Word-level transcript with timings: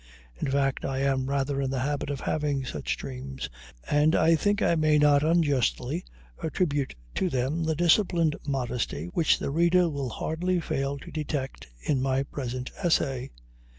In 0.39 0.49
fact, 0.49 0.83
I 0.83 0.97
am 1.03 1.29
rather 1.29 1.61
in 1.61 1.69
the 1.69 1.81
habit 1.81 2.09
of 2.09 2.21
having 2.21 2.65
such 2.65 2.97
dreams, 2.97 3.51
and 3.87 4.15
I 4.15 4.35
think 4.35 4.59
I 4.63 4.73
may 4.73 4.97
not 4.97 5.21
unjustly 5.21 6.05
attribute 6.41 6.95
to 7.13 7.29
them 7.29 7.63
the 7.65 7.75
disciplined 7.75 8.35
modesty 8.43 9.05
which 9.13 9.37
the 9.37 9.51
reader 9.51 9.87
will 9.89 10.09
hardly 10.09 10.59
fail 10.59 10.97
to 10.97 11.11
detect 11.11 11.67
in 11.83 12.01
the 12.01 12.25
present 12.31 12.71
essay. 12.83 13.29